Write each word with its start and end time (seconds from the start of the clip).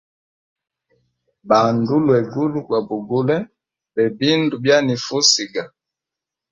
Banda 1.47 1.89
ulwegulu 1.97 2.59
gwa 2.67 2.79
bugule 2.87 3.37
bebindu 3.95 4.55
byanifa 4.63 5.11
usiga. 5.21 5.63